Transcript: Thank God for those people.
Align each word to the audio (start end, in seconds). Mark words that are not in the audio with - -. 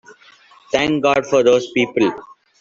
Thank 0.71 1.03
God 1.03 1.27
for 1.27 1.43
those 1.43 1.69
people. 1.73 2.11